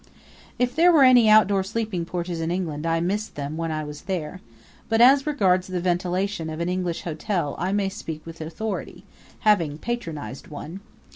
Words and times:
If 0.57 0.75
there 0.75 0.91
are 0.97 1.03
any 1.03 1.29
outdoor 1.29 1.61
sleeping 1.61 2.05
porches 2.05 2.41
in 2.41 2.49
England 2.49 2.87
I 2.87 2.99
missed 3.01 3.35
them 3.35 3.55
when 3.55 3.71
I 3.71 3.83
was 3.83 4.01
there; 4.09 4.41
but 4.89 4.99
as 4.99 5.27
regards 5.27 5.67
the 5.67 5.79
ventilation 5.79 6.49
of 6.49 6.59
an 6.59 6.69
English 6.69 7.03
hotel 7.03 7.53
I 7.59 7.71
may 7.71 7.87
speak 7.87 8.25
with 8.25 8.41
authority, 8.41 9.03
having 9.41 9.77
patronized 9.77 10.47
one. 10.47 10.79